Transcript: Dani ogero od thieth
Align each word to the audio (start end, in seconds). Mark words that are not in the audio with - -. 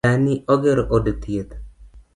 Dani 0.05 0.35
ogero 0.53 0.83
od 0.97 1.05
thieth 1.25 1.53